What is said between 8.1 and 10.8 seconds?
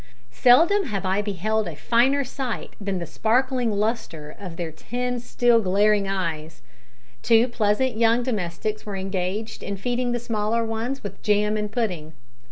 domestics were engaged in feeding the smaller